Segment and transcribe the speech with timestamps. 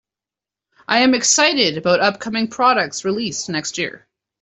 [0.87, 4.07] I am excited about upcoming products released next year.